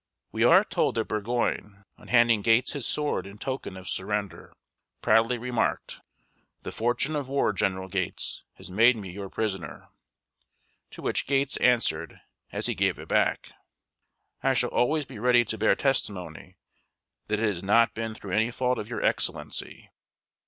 We 0.31 0.43
are 0.43 0.63
told 0.63 0.95
that 0.95 1.05
Burgoyne, 1.09 1.85
on 1.99 2.07
handing 2.07 2.41
Gates 2.41 2.73
his 2.73 2.87
sword 2.87 3.27
in 3.27 3.37
token 3.37 3.77
of 3.77 3.87
surrender, 3.87 4.51
proudly 5.03 5.37
remarked: 5.37 6.01
"The 6.63 6.71
fortune 6.71 7.15
of 7.15 7.29
war, 7.29 7.53
General 7.53 7.87
Gates, 7.87 8.43
has 8.55 8.71
made 8.71 8.97
me 8.97 9.11
your 9.11 9.29
prisoner"; 9.29 9.89
to 10.89 11.03
which 11.03 11.27
Gates 11.27 11.55
answered, 11.57 12.19
as 12.51 12.65
he 12.65 12.73
gave 12.73 12.97
it 12.97 13.09
back: 13.09 13.51
"I 14.41 14.55
shall 14.55 14.71
always 14.71 15.05
be 15.05 15.19
ready 15.19 15.45
to 15.45 15.55
bear 15.55 15.75
testimony 15.75 16.57
that 17.27 17.37
it 17.39 17.47
has 17.47 17.61
not 17.61 17.93
been 17.93 18.15
through 18.15 18.31
any 18.31 18.49
fault 18.49 18.79
of 18.79 18.89
your 18.89 19.03
Excellency." 19.05 19.91